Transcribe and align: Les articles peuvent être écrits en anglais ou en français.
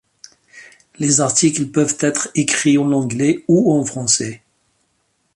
Les 0.97 1.21
articles 1.21 1.67
peuvent 1.67 1.97
être 1.99 2.29
écrits 2.33 2.79
en 2.79 2.91
anglais 2.91 3.45
ou 3.47 3.71
en 3.71 3.85
français. 3.85 4.41